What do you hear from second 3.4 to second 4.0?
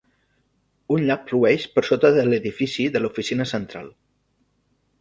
central.